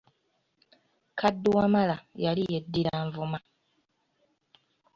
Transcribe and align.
Kadduwamala 1.19 1.95
yali 2.25 2.43
yeddira 2.51 2.93
Nvuma. 3.07 3.39